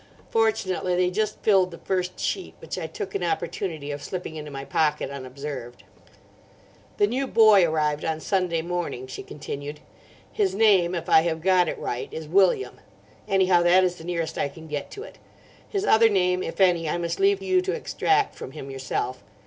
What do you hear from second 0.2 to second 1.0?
Fortunately